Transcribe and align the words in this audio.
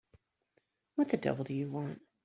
What 0.95 1.09
the 1.09 1.17
devil 1.17 1.43
do 1.43 1.53
you 1.53 1.69
want? 1.69 2.01